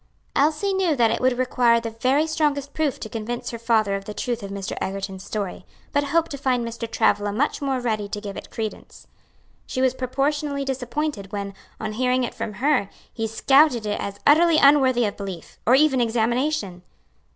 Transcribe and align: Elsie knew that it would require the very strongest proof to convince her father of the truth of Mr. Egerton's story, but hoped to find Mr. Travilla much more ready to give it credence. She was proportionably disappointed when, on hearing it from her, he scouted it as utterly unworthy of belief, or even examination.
Elsie 0.35 0.73
knew 0.73 0.95
that 0.95 1.11
it 1.11 1.21
would 1.21 1.37
require 1.37 1.79
the 1.79 1.91
very 1.91 2.25
strongest 2.25 2.73
proof 2.73 2.99
to 2.99 3.07
convince 3.07 3.51
her 3.51 3.59
father 3.59 3.93
of 3.95 4.05
the 4.05 4.15
truth 4.15 4.41
of 4.41 4.49
Mr. 4.49 4.75
Egerton's 4.81 5.23
story, 5.23 5.63
but 5.91 6.05
hoped 6.05 6.31
to 6.31 6.39
find 6.39 6.65
Mr. 6.67 6.89
Travilla 6.89 7.31
much 7.31 7.61
more 7.61 7.79
ready 7.79 8.09
to 8.09 8.19
give 8.19 8.35
it 8.35 8.49
credence. 8.49 9.05
She 9.67 9.79
was 9.79 9.93
proportionably 9.93 10.65
disappointed 10.65 11.31
when, 11.31 11.53
on 11.79 11.93
hearing 11.93 12.23
it 12.23 12.33
from 12.33 12.53
her, 12.53 12.89
he 13.13 13.27
scouted 13.27 13.85
it 13.85 13.99
as 13.99 14.19
utterly 14.25 14.57
unworthy 14.57 15.05
of 15.05 15.17
belief, 15.17 15.59
or 15.67 15.75
even 15.75 16.01
examination. 16.01 16.81